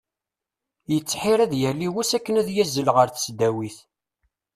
[0.93, 3.77] Yettḥir ad yali wass akken ad yazzel ɣer tesdawit.